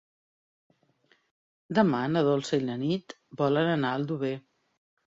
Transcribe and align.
Demà 1.81 2.01
na 2.15 2.25
Dolça 2.31 2.61
i 2.63 2.67
na 2.73 2.81
Nit 2.87 3.19
volen 3.45 3.73
anar 3.79 3.93
a 3.95 4.01
Aldover. 4.03 4.37